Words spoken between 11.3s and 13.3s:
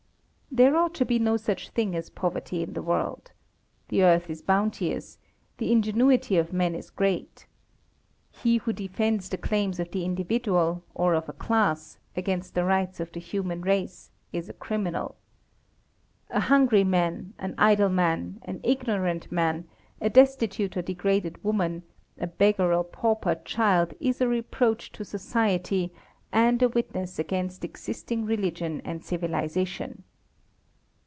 class, against the rights of the